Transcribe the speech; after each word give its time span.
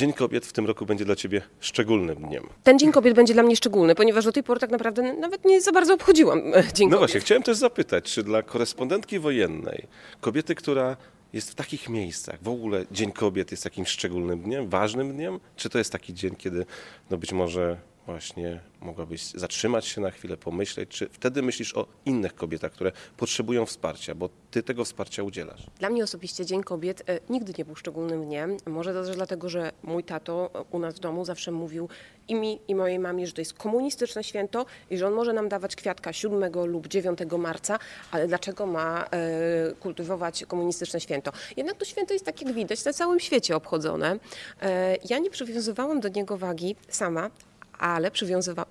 Dzień 0.00 0.12
Kobiet 0.12 0.46
w 0.46 0.52
tym 0.52 0.66
roku 0.66 0.86
będzie 0.86 1.04
dla 1.04 1.16
Ciebie 1.16 1.42
szczególnym 1.60 2.16
dniem. 2.16 2.46
Ten 2.62 2.78
Dzień 2.78 2.92
Kobiet 2.92 3.14
będzie 3.14 3.34
dla 3.34 3.42
mnie 3.42 3.56
szczególny, 3.56 3.94
ponieważ 3.94 4.24
do 4.24 4.32
tej 4.32 4.42
pory 4.42 4.60
tak 4.60 4.70
naprawdę 4.70 5.12
nawet 5.12 5.44
nie 5.44 5.60
za 5.60 5.72
bardzo 5.72 5.94
obchodziłam 5.94 6.38
e, 6.38 6.42
Dzień 6.52 6.88
No 6.88 6.96
Kobiet. 6.96 6.98
właśnie, 6.98 7.20
chciałem 7.20 7.42
też 7.42 7.56
zapytać, 7.56 8.04
czy 8.04 8.22
dla 8.22 8.42
korespondentki 8.42 9.18
wojennej, 9.18 9.86
kobiety, 10.20 10.54
która 10.54 10.96
jest 11.32 11.50
w 11.50 11.54
takich 11.54 11.88
miejscach, 11.88 12.38
w 12.42 12.48
ogóle 12.48 12.84
Dzień 12.90 13.12
Kobiet 13.12 13.50
jest 13.50 13.64
takim 13.64 13.86
szczególnym 13.86 14.40
dniem, 14.40 14.68
ważnym 14.68 15.12
dniem? 15.12 15.40
Czy 15.56 15.68
to 15.70 15.78
jest 15.78 15.92
taki 15.92 16.14
dzień, 16.14 16.36
kiedy 16.36 16.66
no 17.10 17.16
być 17.16 17.32
może 17.32 17.76
właśnie 18.10 18.60
mogłabyś 18.80 19.22
zatrzymać 19.22 19.86
się 19.86 20.00
na 20.00 20.10
chwilę, 20.10 20.36
pomyśleć, 20.36 20.88
czy 20.88 21.08
wtedy 21.12 21.42
myślisz 21.42 21.76
o 21.76 21.86
innych 22.06 22.34
kobietach, 22.34 22.72
które 22.72 22.92
potrzebują 23.16 23.66
wsparcia, 23.66 24.14
bo 24.14 24.28
Ty 24.50 24.62
tego 24.62 24.84
wsparcia 24.84 25.22
udzielasz? 25.22 25.66
Dla 25.78 25.90
mnie 25.90 26.04
osobiście 26.04 26.46
Dzień 26.46 26.62
Kobiet 26.62 27.02
e, 27.06 27.20
nigdy 27.30 27.52
nie 27.58 27.64
był 27.64 27.76
szczególnym 27.76 28.24
dniem. 28.24 28.56
Może 28.66 28.92
też 28.92 29.16
dlatego, 29.16 29.48
że 29.48 29.72
mój 29.82 30.04
tato 30.04 30.50
e, 30.54 30.62
u 30.70 30.78
nas 30.78 30.94
w 30.94 30.98
domu 30.98 31.24
zawsze 31.24 31.52
mówił 31.52 31.88
i 32.28 32.34
mi, 32.34 32.60
i 32.68 32.74
mojej 32.74 32.98
mamie, 32.98 33.26
że 33.26 33.32
to 33.32 33.40
jest 33.40 33.54
komunistyczne 33.54 34.24
święto 34.24 34.66
i 34.90 34.98
że 34.98 35.06
on 35.06 35.12
może 35.12 35.32
nam 35.32 35.48
dawać 35.48 35.76
kwiatka 35.76 36.12
7 36.12 36.52
lub 36.66 36.88
9 36.88 37.18
marca, 37.38 37.78
ale 38.10 38.28
dlaczego 38.28 38.66
ma 38.66 39.04
e, 39.04 39.72
kultywować 39.80 40.44
komunistyczne 40.48 41.00
święto? 41.00 41.32
Jednak 41.56 41.76
to 41.76 41.84
święto 41.84 42.12
jest, 42.12 42.24
tak 42.24 42.42
jak 42.42 42.52
widać, 42.52 42.84
na 42.84 42.92
całym 42.92 43.20
świecie 43.20 43.56
obchodzone. 43.56 44.18
E, 44.62 44.96
ja 45.10 45.18
nie 45.18 45.30
przywiązywałam 45.30 46.00
do 46.00 46.08
niego 46.08 46.38
wagi 46.38 46.76
sama, 46.88 47.30
ale 47.80 48.10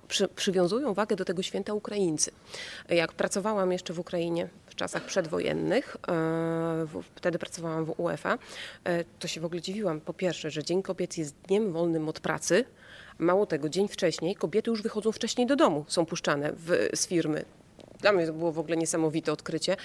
przy, 0.08 0.28
przywiązują 0.28 0.94
wagę 0.94 1.16
do 1.16 1.24
tego 1.24 1.42
święta 1.42 1.74
Ukraińcy. 1.74 2.30
Jak 2.88 3.12
pracowałam 3.12 3.72
jeszcze 3.72 3.92
w 3.92 3.98
Ukrainie 3.98 4.48
w 4.66 4.74
czasach 4.74 5.04
przedwojennych, 5.04 5.96
e, 5.96 6.10
w- 6.86 7.02
wtedy 7.14 7.38
pracowałam 7.38 7.84
w 7.84 8.00
UEFA, 8.00 8.38
e, 8.84 9.04
to 9.18 9.28
się 9.28 9.40
w 9.40 9.44
ogóle 9.44 9.60
dziwiłam. 9.60 10.00
Po 10.00 10.12
pierwsze, 10.14 10.50
że 10.50 10.64
Dzień 10.64 10.82
Kobiet 10.82 11.18
jest 11.18 11.34
dniem 11.48 11.72
wolnym 11.72 12.08
od 12.08 12.20
pracy. 12.20 12.64
Mało 13.18 13.46
tego, 13.46 13.68
dzień 13.68 13.88
wcześniej 13.88 14.34
kobiety 14.34 14.70
już 14.70 14.82
wychodzą 14.82 15.12
wcześniej 15.12 15.46
do 15.46 15.56
domu, 15.56 15.84
są 15.88 16.06
puszczane 16.06 16.52
w, 16.52 16.88
z 16.94 17.06
firmy. 17.06 17.44
Dla 18.00 18.12
mnie 18.12 18.26
to 18.26 18.32
było 18.32 18.52
w 18.52 18.58
ogóle 18.58 18.76
niesamowite 18.76 19.32
odkrycie. 19.32 19.76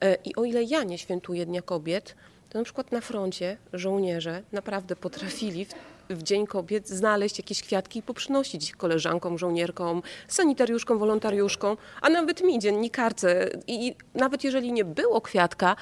E, 0.00 0.14
I 0.24 0.34
o 0.36 0.44
ile 0.44 0.62
ja 0.62 0.82
nie 0.84 0.98
świętuję 0.98 1.46
Dnia 1.46 1.62
Kobiet, 1.62 2.14
to 2.50 2.58
na 2.58 2.64
przykład 2.64 2.92
na 2.92 3.00
froncie 3.00 3.56
żołnierze 3.72 4.42
naprawdę 4.52 4.96
potrafili 4.96 5.64
w, 5.64 5.74
w 6.10 6.22
Dzień 6.22 6.46
Kobiet 6.46 6.88
znaleźć 6.88 7.38
jakieś 7.38 7.62
kwiatki 7.62 7.98
i 7.98 8.02
poprzynosić 8.02 8.72
koleżankom, 8.72 9.38
żołnierkom, 9.38 10.02
sanitariuszkom, 10.28 10.98
wolontariuszkom, 10.98 11.76
a 12.00 12.08
nawet 12.08 12.44
mi, 12.44 12.58
dziennikarce. 12.58 13.50
I 13.66 13.94
nawet 14.14 14.44
jeżeli 14.44 14.72
nie 14.72 14.84
było 14.84 15.20
kwiatka, 15.20 15.76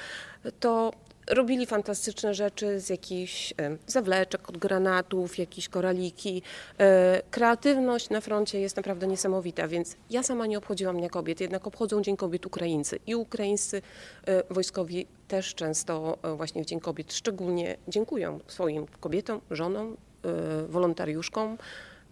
to 0.60 0.92
robili 1.30 1.66
fantastyczne 1.66 2.34
rzeczy 2.34 2.80
z 2.80 2.90
jakichś 2.90 3.52
e, 3.52 3.76
zawleczek 3.86 4.48
od 4.48 4.58
granatów, 4.58 5.38
jakieś 5.38 5.68
koraliki. 5.68 6.42
E, 6.78 7.22
Kreatywność 7.30 8.10
na 8.10 8.20
froncie 8.20 8.60
jest 8.60 8.76
naprawdę 8.76 9.06
niesamowita, 9.06 9.68
więc 9.68 9.96
ja 10.10 10.22
sama 10.22 10.46
nie 10.46 10.58
obchodziłam 10.58 10.96
Dnia 10.96 11.08
Kobiet, 11.08 11.40
jednak 11.40 11.66
obchodzą 11.66 12.02
Dzień 12.02 12.16
Kobiet 12.16 12.46
Ukraińcy. 12.46 12.98
I 13.06 13.14
ukraińscy 13.14 13.82
e, 14.26 14.54
wojskowi 14.54 15.06
też 15.28 15.54
często 15.54 16.18
właśnie 16.36 16.62
w 16.62 16.66
Dzień 16.66 16.80
Kobiet 16.80 17.12
szczególnie 17.12 17.76
dziękują 17.88 18.40
swoim 18.46 18.86
kobietom, 19.00 19.40
żonom, 19.50 19.96
e, 20.24 20.66
wolontariuszkom, 20.68 21.58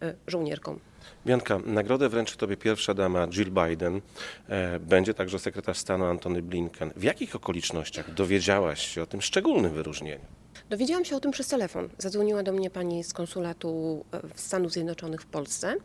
e, 0.02 0.14
żołnierkom. 0.26 0.80
Bianka, 1.26 1.58
nagrodę 1.66 2.08
wręczy 2.08 2.36
Tobie 2.36 2.56
pierwsza 2.56 2.94
dama 2.94 3.28
Jill 3.28 3.50
Biden, 3.50 4.00
e, 4.48 4.80
będzie 4.80 5.14
także 5.14 5.38
sekretarz 5.38 5.78
stanu 5.78 6.04
Antony 6.04 6.42
Blinken. 6.42 6.92
W 6.96 7.02
jakich 7.02 7.36
okolicznościach 7.36 8.14
dowiedziałaś 8.14 8.88
się 8.88 9.02
o 9.02 9.06
tym 9.06 9.22
szczególnym 9.22 9.72
wyróżnieniu? 9.72 10.24
Dowiedziałam 10.70 11.04
się 11.04 11.16
o 11.16 11.20
tym 11.20 11.30
przez 11.30 11.48
telefon. 11.48 11.88
Zadzwoniła 11.98 12.42
do 12.42 12.52
mnie 12.52 12.70
pani 12.70 13.04
z 13.04 13.12
konsulatu 13.12 14.04
e, 14.12 14.20
Stanów 14.34 14.72
Zjednoczonych 14.72 15.22
w 15.22 15.26
Polsce. 15.26 15.76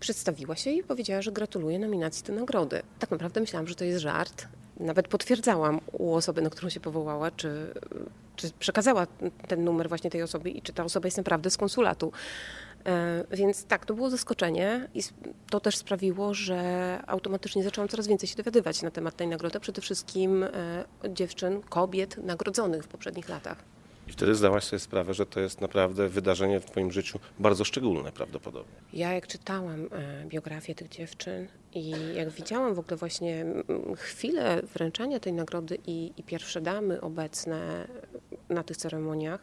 Przedstawiła 0.00 0.56
się 0.56 0.70
i 0.70 0.82
powiedziała, 0.82 1.22
że 1.22 1.32
gratuluje 1.32 1.78
nominacji 1.78 2.24
do 2.24 2.32
nagrody. 2.32 2.82
Tak 2.98 3.10
naprawdę 3.10 3.40
myślałam, 3.40 3.66
że 3.68 3.74
to 3.74 3.84
jest 3.84 4.00
żart. 4.00 4.48
Nawet 4.80 5.08
potwierdzałam 5.08 5.80
u 5.92 6.14
osoby, 6.14 6.42
na 6.42 6.50
którą 6.50 6.68
się 6.68 6.80
powołała, 6.80 7.30
czy, 7.30 7.74
czy 8.36 8.50
przekazała 8.58 9.06
ten 9.48 9.64
numer 9.64 9.88
właśnie 9.88 10.10
tej 10.10 10.22
osobie 10.22 10.50
i 10.50 10.62
czy 10.62 10.72
ta 10.72 10.84
osoba 10.84 11.06
jest 11.06 11.16
naprawdę 11.16 11.50
z 11.50 11.56
konsulatu. 11.56 12.12
E, 12.86 13.24
Więc 13.30 13.64
tak, 13.64 13.86
to 13.86 13.94
było 13.94 14.10
zaskoczenie 14.10 14.88
i 14.94 15.02
to 15.50 15.60
też 15.60 15.76
sprawiło, 15.76 16.34
że 16.34 17.00
automatycznie 17.06 17.62
zaczęłam 17.62 17.88
coraz 17.88 18.06
więcej 18.06 18.28
się 18.28 18.36
dowiadywać 18.36 18.82
na 18.82 18.90
temat 18.90 19.16
tej 19.16 19.28
nagrody, 19.28 19.60
przede 19.60 19.80
wszystkim 19.80 20.42
e, 20.42 20.50
dziewczyn, 21.08 21.62
kobiet 21.62 22.16
nagrodzonych 22.24 22.84
w 22.84 22.88
poprzednich 22.88 23.28
latach. 23.28 23.77
I 24.08 24.12
wtedy 24.12 24.34
zdałaś 24.34 24.64
sobie 24.64 24.80
sprawę, 24.80 25.14
że 25.14 25.26
to 25.26 25.40
jest 25.40 25.60
naprawdę 25.60 26.08
wydarzenie 26.08 26.60
w 26.60 26.64
Twoim 26.64 26.92
życiu 26.92 27.18
bardzo 27.38 27.64
szczególne 27.64 28.12
prawdopodobnie. 28.12 28.74
Ja 28.92 29.12
jak 29.12 29.26
czytałam 29.26 29.88
e, 29.92 30.24
biografię 30.26 30.74
tych 30.74 30.88
dziewczyn 30.88 31.48
i 31.74 31.90
jak 32.14 32.30
widziałam 32.30 32.74
w 32.74 32.78
ogóle 32.78 32.96
właśnie 32.96 33.46
chwilę 33.96 34.62
wręczania 34.74 35.20
tej 35.20 35.32
nagrody 35.32 35.78
i, 35.86 36.12
i 36.16 36.22
pierwsze 36.22 36.60
damy 36.60 37.00
obecne 37.00 37.88
na 38.48 38.62
tych 38.62 38.76
ceremoniach, 38.76 39.40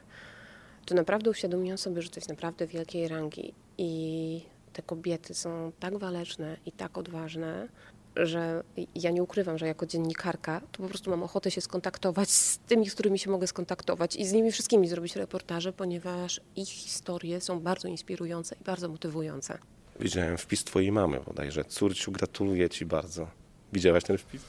to 0.86 0.96
naprawdę 0.96 1.30
uświadomiłam 1.30 1.78
sobie, 1.78 2.02
że 2.02 2.10
to 2.10 2.18
jest 2.18 2.30
naprawdę 2.30 2.68
wielkiej 2.68 3.08
rangi 3.08 3.54
i 3.78 4.42
te 4.74 4.82
kobiety 4.82 5.34
są 5.34 5.72
tak 5.80 5.98
waleczne 5.98 6.58
i 6.66 6.72
tak 6.72 6.98
odważne, 6.98 7.68
że 8.16 8.64
ja 8.96 9.12
nie 9.12 9.24
ukrywam, 9.24 9.58
że 9.58 9.68
jako 9.68 9.86
dziennikarka 9.86 10.62
to 10.72 10.84
po 10.84 10.90
prostu 10.90 11.10
mam 11.10 11.24
ochotę 11.24 11.52
się 11.52 11.62
skontaktować 11.62 12.30
z 12.30 12.58
tymi, 12.58 12.90
z 12.90 12.94
którymi 12.94 13.20
się 13.20 13.32
mogę 13.32 13.48
skontaktować 13.48 14.16
i 14.16 14.26
z 14.26 14.34
nimi 14.34 14.52
wszystkimi 14.52 14.88
zrobić 14.88 15.16
reportaże, 15.16 15.74
ponieważ 15.74 16.42
ich 16.56 16.70
historie 16.70 17.42
są 17.42 17.60
bardzo 17.60 17.88
inspirujące 17.88 18.56
i 18.62 18.64
bardzo 18.64 18.90
motywujące. 18.90 19.58
Widziałem 20.00 20.38
wpis 20.38 20.64
Twojej 20.64 20.92
mamy 20.92 21.20
bodajże. 21.20 21.66
Córciu, 21.66 22.12
gratuluję 22.12 22.70
Ci 22.70 22.86
bardzo. 22.86 23.28
Widziałaś 23.74 24.04
ten 24.04 24.18
wpis? 24.18 24.42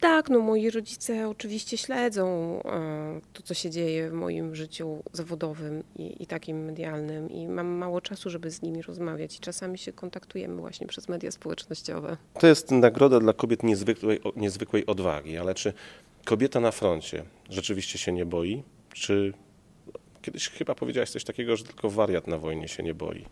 Tak, 0.00 0.30
no 0.30 0.38
moi 0.38 0.70
rodzice 0.70 1.28
oczywiście 1.28 1.78
śledzą 1.78 2.26
e, 2.64 3.20
to, 3.32 3.42
co 3.42 3.54
się 3.54 3.70
dzieje 3.70 4.10
w 4.10 4.12
moim 4.12 4.54
życiu 4.54 5.02
zawodowym 5.12 5.84
i, 5.96 6.22
i 6.22 6.26
takim 6.26 6.64
medialnym 6.64 7.30
i 7.30 7.48
mam 7.48 7.66
mało 7.66 8.00
czasu, 8.00 8.30
żeby 8.30 8.50
z 8.50 8.62
nimi 8.62 8.82
rozmawiać 8.82 9.36
i 9.36 9.40
czasami 9.40 9.78
się 9.78 9.92
kontaktujemy 9.92 10.60
właśnie 10.60 10.86
przez 10.86 11.08
media 11.08 11.30
społecznościowe. 11.30 12.16
To 12.38 12.46
jest 12.46 12.70
nagroda 12.70 13.20
dla 13.20 13.32
kobiet 13.32 13.62
niezwykłej, 13.62 14.20
niezwykłej 14.36 14.86
odwagi, 14.86 15.38
ale 15.38 15.54
czy 15.54 15.72
kobieta 16.24 16.60
na 16.60 16.70
froncie 16.70 17.24
rzeczywiście 17.50 17.98
się 17.98 18.12
nie 18.12 18.26
boi? 18.26 18.62
Czy 18.92 19.32
kiedyś 20.22 20.48
chyba 20.48 20.74
powiedziałaś 20.74 21.10
coś 21.10 21.24
takiego, 21.24 21.56
że 21.56 21.64
tylko 21.64 21.90
wariat 21.90 22.26
na 22.26 22.38
wojnie 22.38 22.68
się 22.68 22.82
nie 22.82 22.94
boi? 22.94 23.26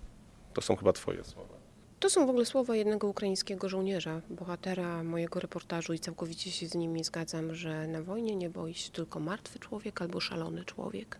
To 0.54 0.60
są 0.60 0.76
chyba 0.76 0.92
Twoje 0.92 1.24
słowa. 1.24 1.57
To 2.00 2.10
są 2.10 2.26
w 2.26 2.30
ogóle 2.30 2.46
słowa 2.46 2.76
jednego 2.76 3.08
ukraińskiego 3.08 3.68
żołnierza, 3.68 4.20
bohatera 4.30 5.04
mojego 5.04 5.40
reportażu 5.40 5.92
i 5.92 5.98
całkowicie 5.98 6.50
się 6.50 6.68
z 6.68 6.74
nimi 6.74 7.04
zgadzam, 7.04 7.54
że 7.54 7.86
na 7.86 8.02
wojnie 8.02 8.36
nie 8.36 8.50
boi 8.50 8.74
się 8.74 8.90
tylko 8.90 9.20
martwy 9.20 9.58
człowiek 9.58 10.02
albo 10.02 10.20
szalony 10.20 10.64
człowiek. 10.64 11.18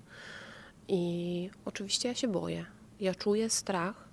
I 0.89 1.50
oczywiście 1.65 2.09
ja 2.09 2.15
się 2.15 2.28
boję. 2.28 2.66
Ja 3.00 3.15
czuję 3.15 3.50
strach, 3.50 4.09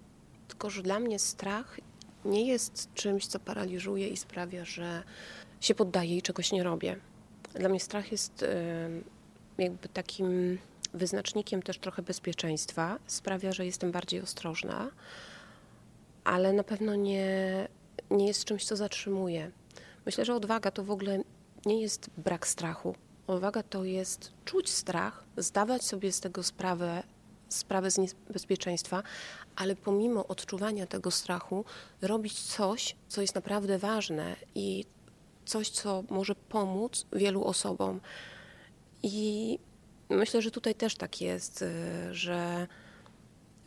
tylko 0.47 0.69
że 0.69 0.83
dla 0.83 0.99
mnie 0.99 1.19
strach 1.19 1.79
nie 2.25 2.47
jest 2.47 2.93
czymś, 2.93 3.27
co 3.27 3.39
paraliżuje 3.39 4.07
i 4.07 4.17
sprawia, 4.17 4.65
że 4.65 5.03
się 5.61 5.75
poddaję 5.75 6.17
i 6.17 6.21
czegoś 6.21 6.51
nie 6.51 6.63
robię. 6.63 6.95
Dla 7.53 7.69
mnie 7.69 7.79
strach 7.79 8.11
jest 8.11 8.45
jakby 9.57 9.89
takim 9.89 10.57
wyznacznikiem 10.93 11.61
też 11.61 11.79
trochę 11.79 12.01
bezpieczeństwa. 12.01 12.99
Sprawia, 13.07 13.51
że 13.51 13.65
jestem 13.65 13.91
bardziej 13.91 14.21
ostrożna 14.21 14.91
ale 16.25 16.53
na 16.53 16.63
pewno 16.63 16.95
nie, 16.95 17.67
nie 18.11 18.27
jest 18.27 18.45
czymś, 18.45 18.65
co 18.65 18.75
zatrzymuje. 18.75 19.51
Myślę, 20.05 20.25
że 20.25 20.35
odwaga 20.35 20.71
to 20.71 20.83
w 20.83 20.91
ogóle 20.91 21.23
nie 21.65 21.81
jest 21.81 22.09
brak 22.17 22.47
strachu. 22.47 22.95
Odwaga 23.27 23.63
to 23.63 23.83
jest 23.83 24.31
czuć 24.45 24.69
strach, 24.69 25.23
zdawać 25.37 25.83
sobie 25.83 26.11
z 26.11 26.19
tego 26.19 26.43
sprawę, 26.43 27.03
sprawę 27.49 27.91
z 27.91 27.97
niebezpieczeństwa, 27.97 29.03
ale 29.55 29.75
pomimo 29.75 30.27
odczuwania 30.27 30.87
tego 30.87 31.11
strachu, 31.11 31.65
robić 32.01 32.41
coś, 32.41 32.95
co 33.07 33.21
jest 33.21 33.35
naprawdę 33.35 33.77
ważne 33.77 34.35
i 34.55 34.85
coś, 35.45 35.69
co 35.69 36.03
może 36.09 36.35
pomóc 36.35 37.05
wielu 37.13 37.43
osobom. 37.43 37.99
I 39.03 39.59
myślę, 40.09 40.41
że 40.41 40.51
tutaj 40.51 40.75
też 40.75 40.95
tak 40.95 41.21
jest, 41.21 41.61
y, 41.61 41.67
że 42.11 42.67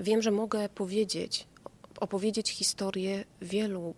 wiem, 0.00 0.22
że 0.22 0.30
mogę 0.30 0.68
powiedzieć, 0.68 1.46
opowiedzieć 2.00 2.50
historię 2.50 3.24
wielu 3.42 3.94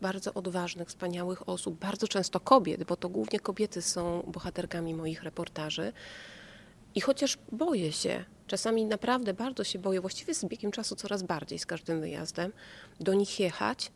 bardzo 0.00 0.34
odważnych, 0.34 0.88
wspaniałych 0.88 1.48
osób, 1.48 1.78
bardzo 1.78 2.08
często 2.08 2.40
kobiet, 2.40 2.84
bo 2.84 2.96
to 2.96 3.08
głównie 3.08 3.40
kobiety 3.40 3.82
są 3.82 4.22
bohaterkami 4.26 4.94
moich 4.94 5.22
reportaży. 5.22 5.92
I 6.94 7.00
chociaż 7.00 7.38
boję 7.52 7.92
się, 7.92 8.24
czasami 8.46 8.84
naprawdę 8.84 9.34
bardzo 9.34 9.64
się 9.64 9.78
boję, 9.78 10.00
właściwie 10.00 10.34
z 10.34 10.44
biegiem 10.44 10.70
czasu 10.70 10.96
coraz 10.96 11.22
bardziej 11.22 11.58
z 11.58 11.66
każdym 11.66 12.00
wyjazdem, 12.00 12.52
do 13.00 13.14
nich 13.14 13.40
jechać, 13.40 13.92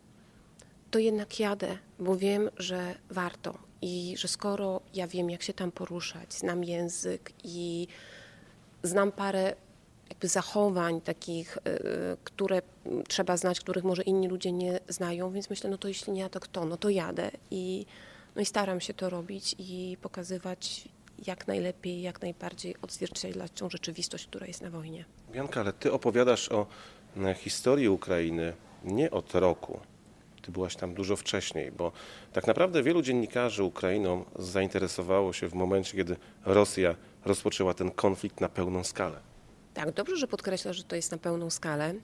to 0.90 0.98
jednak 0.98 1.40
jadę, 1.40 1.78
bo 1.98 2.16
wiem, 2.16 2.50
że 2.56 2.94
warto 3.10 3.58
i 3.82 4.14
że 4.18 4.28
skoro 4.28 4.80
ja 4.94 5.06
wiem, 5.06 5.30
jak 5.30 5.42
się 5.42 5.52
tam 5.52 5.72
poruszać, 5.72 6.34
znam 6.34 6.64
język 6.64 7.32
i 7.44 7.86
znam 8.82 9.12
parę 9.12 9.56
jakby 10.08 10.28
zachowań 10.28 11.00
takich, 11.00 11.56
y, 11.56 11.60
które 12.24 12.62
trzeba 13.08 13.36
znać, 13.36 13.60
których 13.60 13.84
może 13.84 14.02
inni 14.02 14.28
ludzie 14.28 14.52
nie 14.52 14.80
znają, 14.88 15.30
więc 15.30 15.50
myślę, 15.50 15.70
no 15.70 15.78
to 15.78 15.88
jeśli 15.88 16.12
nie 16.12 16.20
ja, 16.20 16.28
to 16.28 16.40
kto? 16.40 16.64
No 16.64 16.76
to 16.76 16.88
jadę 16.88 17.30
i, 17.50 17.86
no 18.36 18.42
i 18.42 18.46
staram 18.46 18.80
się 18.80 18.94
to 18.94 19.10
robić 19.10 19.56
i 19.58 19.96
pokazywać 20.02 20.88
jak 21.26 21.46
najlepiej, 21.46 22.02
jak 22.02 22.22
najbardziej 22.22 22.74
odzwierciedlać 22.82 23.52
tą 23.52 23.70
rzeczywistość, 23.70 24.26
która 24.26 24.46
jest 24.46 24.62
na 24.62 24.70
wojnie. 24.70 25.04
Bianka, 25.32 25.60
ale 25.60 25.72
ty 25.72 25.92
opowiadasz 25.92 26.52
o 26.52 26.66
e, 27.16 27.34
historii 27.34 27.88
Ukrainy 27.88 28.52
nie 28.84 29.10
od 29.10 29.34
roku. 29.34 29.80
Ty 30.42 30.52
byłaś 30.52 30.76
tam 30.76 30.94
dużo 30.94 31.16
wcześniej, 31.16 31.72
bo 31.72 31.92
tak 32.32 32.46
naprawdę 32.46 32.82
wielu 32.82 33.02
dziennikarzy 33.02 33.64
Ukrainą 33.64 34.24
zainteresowało 34.38 35.32
się 35.32 35.48
w 35.48 35.54
momencie, 35.54 35.96
kiedy 35.96 36.16
Rosja 36.44 36.94
rozpoczęła 37.24 37.74
ten 37.74 37.90
konflikt 37.90 38.40
na 38.40 38.48
pełną 38.48 38.84
skalę. 38.84 39.33
Tak, 39.74 39.92
dobrze, 39.92 40.16
że 40.16 40.26
podkreślasz, 40.26 40.76
że 40.76 40.84
to 40.84 40.96
jest 40.96 41.12
na 41.12 41.18
pełną 41.18 41.50
skalę, 41.50 41.94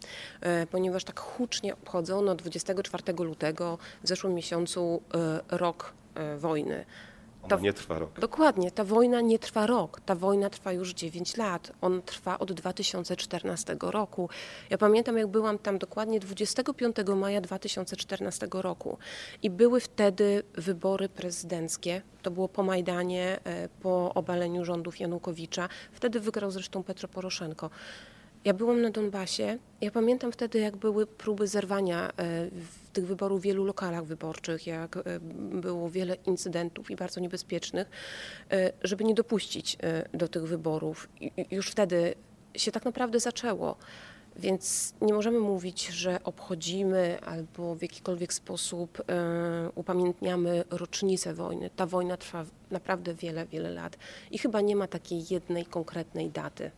e, 0.40 0.66
ponieważ 0.66 1.04
tak 1.04 1.20
hucznie 1.20 1.74
obchodzono 1.74 2.34
24 2.34 3.12
lutego 3.24 3.78
w 4.02 4.08
zeszłym 4.08 4.34
miesiącu 4.34 5.02
e, 5.14 5.40
rok 5.56 5.92
wojny. 6.38 6.84
Ona 7.42 7.56
nie 7.56 7.72
trwa 7.72 7.98
rok. 7.98 8.20
Dokładnie, 8.20 8.70
ta 8.70 8.84
wojna 8.84 9.20
nie 9.20 9.38
trwa 9.38 9.66
rok, 9.66 10.00
ta 10.00 10.14
wojna 10.14 10.50
trwa 10.50 10.72
już 10.72 10.94
9 10.94 11.36
lat. 11.36 11.72
On 11.80 12.02
trwa 12.02 12.38
od 12.38 12.52
2014 12.52 13.76
roku. 13.80 14.28
Ja 14.70 14.78
pamiętam, 14.78 15.18
jak 15.18 15.26
byłam 15.26 15.58
tam 15.58 15.78
dokładnie 15.78 16.20
25 16.20 16.96
maja 17.16 17.40
2014 17.40 18.48
roku 18.52 18.98
i 19.42 19.50
były 19.50 19.80
wtedy 19.80 20.42
wybory 20.54 21.08
prezydenckie. 21.08 22.02
To 22.22 22.30
było 22.30 22.48
po 22.48 22.62
Majdanie, 22.62 23.38
e, 23.44 23.68
po 23.68 24.14
obaleniu 24.14 24.64
rządów 24.64 25.00
Janukowicza. 25.00 25.68
Wtedy 25.92 26.20
wygrał 26.20 26.50
zresztą 26.50 26.82
Petro 26.82 27.08
Poroszenko. 27.08 27.70
Ja 28.44 28.54
byłam 28.54 28.82
na 28.82 28.90
Donbasie. 28.90 29.58
Ja 29.80 29.90
pamiętam 29.90 30.32
wtedy, 30.32 30.58
jak 30.58 30.76
były 30.76 31.06
próby 31.06 31.46
zerwania 31.46 32.08
e, 32.08 32.12
tych 32.92 33.06
wyborów 33.06 33.40
w 33.40 33.44
wielu 33.44 33.64
lokalach 33.64 34.04
wyborczych, 34.04 34.66
jak 34.66 34.96
e, 34.96 35.02
było 35.60 35.90
wiele 35.90 36.14
incydentów 36.14 36.90
i 36.90 36.96
bardzo 36.96 37.20
niebezpiecznych, 37.20 37.90
e, 38.50 38.72
żeby 38.82 39.04
nie 39.04 39.14
dopuścić 39.14 39.78
do 40.14 40.28
tych 40.28 40.46
wyborów. 40.46 41.08
Już 41.50 41.70
wtedy 41.70 42.14
się 42.54 42.72
tak 42.72 42.84
naprawdę 42.84 43.20
zaczęło. 43.20 43.76
Więc 44.36 44.94
nie 45.00 45.14
możemy 45.14 45.38
mówić, 45.38 45.86
że 45.86 46.20
obchodzimy 46.24 47.18
albo 47.20 47.74
w 47.74 47.82
jakikolwiek 47.82 48.32
sposób 48.32 49.02
upamiętniamy 49.74 50.64
rocznicę 50.70 51.34
wojny. 51.34 51.70
Ta 51.76 51.86
wojna 51.86 52.16
trwa 52.16 52.44
naprawdę 52.70 53.14
wiele, 53.14 53.46
wiele 53.46 53.70
lat 53.70 53.96
i 54.30 54.38
chyba 54.38 54.60
nie 54.60 54.76
ma 54.76 54.86
takiej 54.86 55.22
jednej 55.30 55.66
konkretnej 55.66 56.30
daty. 56.30 56.70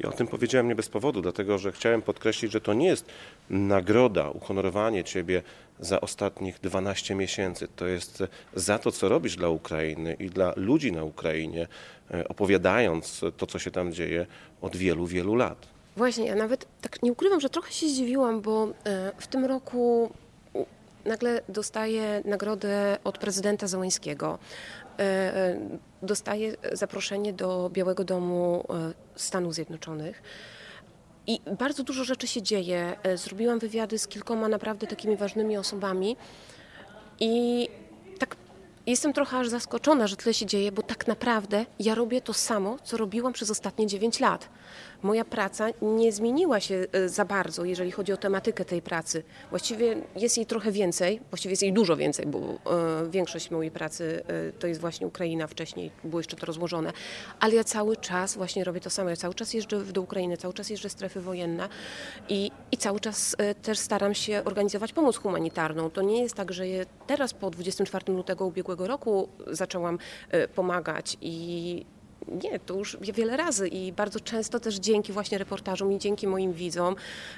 I 0.00 0.04
o 0.04 0.12
tym 0.12 0.26
powiedziałem 0.26 0.68
nie 0.68 0.74
bez 0.74 0.88
powodu, 0.88 1.22
dlatego 1.22 1.58
że 1.58 1.72
chciałem 1.72 2.02
podkreślić, 2.02 2.52
że 2.52 2.60
to 2.60 2.74
nie 2.74 2.86
jest 2.86 3.06
nagroda, 3.50 4.30
uhonorowanie 4.30 5.04
Ciebie 5.04 5.42
za 5.80 6.00
ostatnich 6.00 6.60
12 6.60 7.14
miesięcy. 7.14 7.68
To 7.76 7.86
jest 7.86 8.22
za 8.54 8.78
to, 8.78 8.92
co 8.92 9.08
robisz 9.08 9.36
dla 9.36 9.48
Ukrainy 9.48 10.16
i 10.18 10.30
dla 10.30 10.52
ludzi 10.56 10.92
na 10.92 11.04
Ukrainie, 11.04 11.68
e, 12.10 12.28
opowiadając 12.28 13.20
to, 13.36 13.46
co 13.46 13.58
się 13.58 13.70
tam 13.70 13.92
dzieje 13.92 14.26
od 14.60 14.76
wielu, 14.76 15.06
wielu 15.06 15.34
lat. 15.34 15.66
Właśnie, 15.96 16.26
ja 16.26 16.34
nawet 16.34 16.66
tak 16.80 17.02
nie 17.02 17.12
ukrywam, 17.12 17.40
że 17.40 17.50
trochę 17.50 17.72
się 17.72 17.88
zdziwiłam, 17.88 18.40
bo 18.40 18.68
e, 18.84 19.12
w 19.18 19.26
tym 19.26 19.44
roku 19.44 20.10
nagle 21.04 21.40
dostaję 21.48 22.22
nagrodę 22.24 22.98
od 23.04 23.18
prezydenta 23.18 23.66
Załańskiego. 23.66 24.38
E, 24.98 25.60
dostaję 26.02 26.56
zaproszenie 26.72 27.32
do 27.32 27.70
Białego 27.72 28.04
Domu 28.04 28.64
Stanów 29.16 29.54
Zjednoczonych. 29.54 30.22
I 31.26 31.40
bardzo 31.58 31.82
dużo 31.82 32.04
rzeczy 32.04 32.26
się 32.26 32.42
dzieje. 32.42 32.96
E, 33.02 33.16
zrobiłam 33.16 33.58
wywiady 33.58 33.98
z 33.98 34.08
kilkoma 34.08 34.48
naprawdę 34.48 34.86
takimi 34.86 35.16
ważnymi 35.16 35.56
osobami 35.56 36.16
i 37.20 37.68
jestem 38.86 39.12
trochę 39.12 39.38
aż 39.38 39.48
zaskoczona, 39.48 40.06
że 40.06 40.16
tyle 40.16 40.34
się 40.34 40.46
dzieje, 40.46 40.72
bo 40.72 40.82
tak 40.82 41.06
naprawdę 41.06 41.66
ja 41.78 41.94
robię 41.94 42.20
to 42.20 42.34
samo, 42.34 42.76
co 42.84 42.96
robiłam 42.96 43.32
przez 43.32 43.50
ostatnie 43.50 43.86
9 43.86 44.20
lat 44.20 44.48
moja 45.02 45.24
praca 45.24 45.68
nie 45.82 46.12
zmieniła 46.12 46.60
się 46.60 46.86
e, 46.92 47.08
za 47.08 47.24
bardzo, 47.24 47.64
jeżeli 47.64 47.90
chodzi 47.90 48.12
o 48.12 48.16
tematykę 48.16 48.64
tej 48.64 48.82
pracy. 48.82 49.22
Właściwie 49.50 49.96
jest 50.16 50.36
jej 50.36 50.46
trochę 50.46 50.72
więcej, 50.72 51.20
właściwie 51.30 51.52
jest 51.52 51.62
jej 51.62 51.72
dużo 51.72 51.96
więcej, 51.96 52.26
bo 52.26 52.38
e, 52.38 53.10
większość 53.10 53.50
mojej 53.50 53.70
pracy 53.70 54.22
e, 54.26 54.52
to 54.52 54.66
jest 54.66 54.80
właśnie 54.80 55.06
Ukraina, 55.06 55.46
wcześniej 55.46 55.90
było 56.04 56.20
jeszcze 56.20 56.36
to 56.36 56.46
rozłożone, 56.46 56.92
ale 57.40 57.54
ja 57.54 57.64
cały 57.64 57.96
czas 57.96 58.34
właśnie 58.36 58.64
robię 58.64 58.80
to 58.80 58.90
samo. 58.90 59.10
Ja 59.10 59.16
cały 59.16 59.34
czas 59.34 59.54
jeżdżę 59.54 59.84
do 59.84 60.02
Ukrainy, 60.02 60.36
cały 60.36 60.54
czas 60.54 60.70
jeżdżę 60.70 60.88
strefy 60.88 61.20
wojenne 61.20 61.68
i, 62.28 62.50
i 62.72 62.76
cały 62.76 63.00
czas 63.00 63.36
też 63.62 63.78
staram 63.78 64.14
się 64.14 64.42
organizować 64.44 64.92
pomoc 64.92 65.16
humanitarną. 65.16 65.90
To 65.90 66.02
nie 66.02 66.22
jest 66.22 66.34
tak, 66.34 66.52
że 66.52 66.64
teraz 67.06 67.34
po 67.34 67.50
24 67.50 68.12
lutego 68.12 68.46
ubiegłego 68.46 68.71
roku 68.80 69.28
zaczęłam 69.46 69.98
pomagać 70.54 71.16
i 71.20 71.86
nie, 72.28 72.58
to 72.58 72.74
już 72.74 72.96
wiele 73.00 73.36
razy 73.36 73.68
i 73.68 73.92
bardzo 73.92 74.20
często 74.20 74.60
też 74.60 74.74
dzięki 74.76 75.12
właśnie 75.12 75.38
reportażom 75.38 75.92
i 75.92 75.98
dzięki 75.98 76.26
moim 76.26 76.52
widzom, 76.52 76.96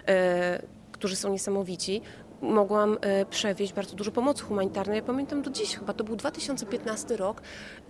e, 0.08 0.62
którzy 0.92 1.16
są 1.16 1.32
niesamowici, 1.32 2.00
mogłam 2.42 2.98
e, 3.00 3.26
przewieźć 3.26 3.72
bardzo 3.72 3.96
dużo 3.96 4.10
pomocy 4.10 4.42
humanitarnej. 4.42 4.96
Ja 4.96 5.02
pamiętam 5.02 5.42
do 5.42 5.50
dziś, 5.50 5.76
chyba 5.76 5.92
to 5.92 6.04
był 6.04 6.16
2015 6.16 7.16
rok, 7.16 7.42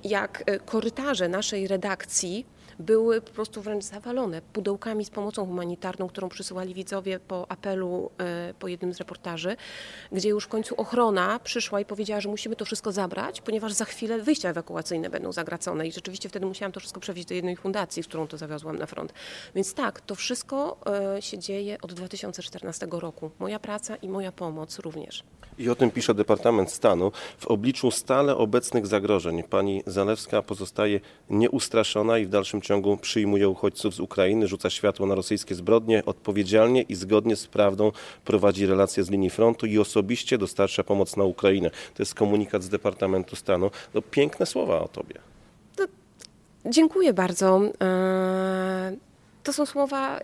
jak 0.05 0.43
e, 0.47 0.59
korytarze 0.59 1.29
naszej 1.29 1.69
redakcji 1.69 2.47
były 2.79 3.21
po 3.21 3.31
prostu 3.31 3.63
wręcz 3.63 3.85
zawalone 3.85 4.43
pudełkami 4.43 5.05
z 5.05 5.11
pomocą 5.11 5.47
humanitarną, 5.47 6.09
którą 6.09 6.29
przysyłali 6.29 6.75
widzowie 6.75 7.21
po 7.21 7.51
apelu 7.51 8.11
e, 8.19 8.55
po 8.59 8.69
jednym 8.69 8.95
z 8.95 8.99
reportaży, 8.99 9.57
gdzie 10.13 10.29
już 10.29 10.45
w 10.45 10.49
końcu 10.49 10.75
ochrona 10.75 11.41
przyszła 11.45 11.81
i 11.81 11.85
powiedziała, 11.85 12.21
że 12.21 12.29
musimy 12.29 12.57
to 12.57 12.65
wszystko 12.65 12.93
zabrać, 12.93 13.41
ponieważ 13.41 13.73
za 13.73 13.85
chwilę 13.85 14.19
wyjścia 14.19 14.49
ewakuacyjne 14.49 15.11
będą 15.11 15.33
zagracone 15.33 15.89
i 15.89 15.93
rzeczywiście 15.93 16.29
wtedy 16.29 16.47
musiałam 16.47 16.73
to 16.73 16.81
wszystko 16.81 17.01
przewieźć 17.01 17.29
do 17.29 17.35
jednej 17.35 17.57
fundacji, 17.57 18.03
z 18.03 18.07
którą 18.07 18.27
to 18.27 18.39
zawiozłam 18.39 18.79
na 18.79 18.87
front. 18.87 19.13
Więc 19.55 19.75
tak, 19.75 20.01
to 20.01 20.15
wszystko 20.15 20.77
e, 21.17 21.23
się 21.23 21.39
dzieje 21.39 21.77
od 21.83 21.93
2014 21.93 22.87
roku. 22.91 23.31
Moja 23.39 23.59
praca 23.59 23.97
i 23.97 24.09
moja 24.09 24.33
pomoc 24.33 24.79
również. 24.79 25.25
I 25.59 25.71
o 25.71 25.75
tym 25.75 25.91
pisze 25.91 26.15
Departament 26.15 26.71
Stanu. 26.71 27.13
W 27.39 27.47
obliczu 27.47 27.91
stale 27.91 28.37
obecnych 28.37 28.87
zagrożeń 28.87 29.43
pani 29.43 29.83
Zalewska 29.87 30.43
pozostaje 30.43 31.01
nieustraszona 31.31 32.19
i 32.19 32.27
w 32.27 32.29
dalszym 32.29 32.61
ciągu 32.65 32.97
przyjmuje 32.97 33.49
uchodźców 33.49 33.95
z 33.95 34.01
Ukrainy, 34.01 34.49
rzuca 34.49 34.71
światło 34.71 35.07
na 35.07 35.15
rosyjskie 35.15 35.55
zbrodnie, 35.55 36.05
odpowiedzialnie 36.05 36.83
i 36.83 36.95
zgodnie 36.95 37.37
z 37.37 37.47
prawdą 37.47 37.93
prowadzi 38.25 38.67
relacje 38.67 39.05
z 39.05 39.11
linii 39.11 39.31
frontu 39.31 39.67
i 39.67 39.79
osobiście 39.79 40.39
dostarcza 40.39 40.85
pomoc 40.85 41.17
na 41.17 41.25
Ukrainę. 41.25 41.71
To 41.71 42.03
jest 42.03 42.15
komunikat 42.15 42.63
z 42.63 42.69
Departamentu 42.69 43.37
Stanu. 43.37 43.71
No, 43.95 44.03
piękne 44.03 44.47
słowa 44.47 44.81
o 44.81 44.89
tobie. 44.89 45.15
To, 45.77 45.85
dziękuję 46.67 47.13
bardzo. 47.13 47.61
E, 47.81 48.97
to 49.43 49.53
są 49.53 49.67
słowa 49.67 50.21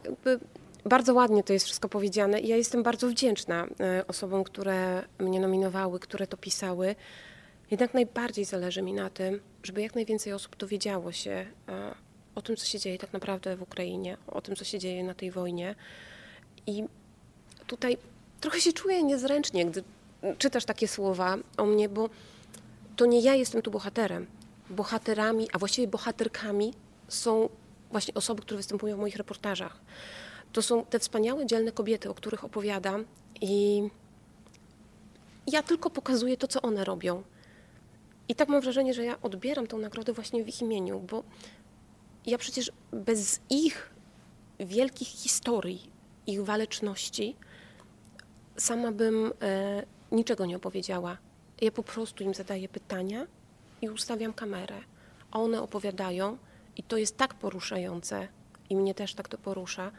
bardzo 0.85 1.15
ładnie 1.15 1.43
to 1.43 1.53
jest 1.53 1.67
wszystko 1.67 1.88
powiedziane 1.88 2.41
i 2.41 2.49
ja 2.49 2.57
jestem 2.57 2.83
bardzo 2.83 3.09
wdzięczna 3.09 3.67
e, 3.81 4.07
osobom, 4.07 4.45
które 4.45 5.03
mnie 5.19 5.41
nominowały, 5.41 6.00
które 6.00 6.26
to 6.26 6.37
pisały. 6.37 6.95
Jednak 7.71 7.95
najbardziej 7.95 8.45
zależy 8.45 8.83
mi 8.83 8.93
na 8.93 9.11
tym, 9.11 9.41
żeby 9.62 9.83
jak 9.83 9.95
najwięcej 9.95 10.33
osób 10.33 10.57
dowiedziało 10.57 11.12
się 11.12 11.47
e, 11.69 11.95
o 12.41 12.43
tym, 12.43 12.57
co 12.57 12.67
się 12.67 12.79
dzieje 12.79 12.99
tak 12.99 13.13
naprawdę 13.13 13.57
w 13.57 13.63
Ukrainie, 13.63 14.17
o 14.27 14.41
tym, 14.41 14.57
co 14.57 14.65
się 14.65 14.79
dzieje 14.79 15.05
na 15.05 15.15
tej 15.15 15.31
wojnie. 15.31 15.75
I 16.67 16.85
tutaj 17.67 17.99
trochę 18.41 18.61
się 18.61 18.73
czuję 18.73 19.03
niezręcznie, 19.03 19.67
gdy 19.67 19.85
czytasz 20.39 20.65
takie 20.65 20.89
słowa 20.89 21.37
o 21.57 21.67
mnie, 21.67 21.89
bo 21.89 22.11
to 22.97 23.07
nie 23.07 23.21
ja 23.21 23.35
jestem 23.35 23.63
tu 23.63 23.71
bohaterem. 23.71 24.27
Bohaterami, 24.71 25.49
a 25.53 25.59
właściwie 25.59 25.89
bohaterkami 25.89 26.75
są 27.09 27.49
właśnie 27.91 28.15
osoby, 28.15 28.43
które 28.43 28.57
występują 28.57 28.97
w 28.97 29.01
moich 29.01 29.17
reportażach. 29.17 29.81
To 30.53 30.63
są 30.63 30.85
te 30.85 30.99
wspaniałe, 30.99 31.47
dzielne 31.47 31.73
kobiety, 31.73 32.11
o 32.11 32.15
których 32.15 32.45
opowiadam 32.45 33.05
i 33.41 33.83
ja 35.47 35.63
tylko 35.63 35.91
pokazuję 35.91 36.37
to, 36.37 36.49
co 36.49 36.63
one 36.63 36.85
robią. 36.85 37.23
I 38.29 38.35
tak 38.35 38.49
mam 38.49 38.61
wrażenie, 38.61 38.95
że 38.95 39.05
ja 39.05 39.23
odbieram 39.23 39.67
tą 39.67 39.79
nagrodę 39.79 40.13
właśnie 40.13 40.45
w 40.45 40.49
ich 40.49 40.63
imieniu, 40.63 41.01
bo 41.01 41.23
ja 42.27 42.39
przecież 42.39 42.73
bez 42.93 43.41
ich 43.50 43.91
wielkich 44.61 45.09
historii, 45.09 45.91
ich 46.27 46.45
waleczności, 46.45 47.37
sama 48.57 48.93
bym 48.93 49.33
e, 49.43 49.83
niczego 50.12 50.47
nie 50.47 50.57
opowiedziała. 50.57 51.17
Ja 51.61 51.71
po 51.71 51.83
prostu 51.83 52.25
im 52.25 52.35
zadaję 52.35 52.69
pytania 52.69 53.27
i 53.83 53.89
ustawiam 53.89 54.33
kamerę, 54.33 54.81
a 55.31 55.39
one 55.39 55.62
opowiadają 55.62 56.39
i 56.77 56.83
to 56.83 56.97
jest 56.97 57.17
tak 57.17 57.35
poruszające 57.35 58.29
i 58.71 58.77
mnie 58.77 58.95
też 58.95 59.15
tak 59.15 59.29
to 59.29 59.39
porusza, 59.39 59.93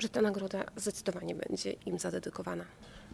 że 0.00 0.08
ta 0.08 0.22
nagroda 0.22 0.64
zdecydowanie 0.76 1.34
będzie 1.34 1.72
im 1.72 1.98
zadedykowana. 1.98 2.64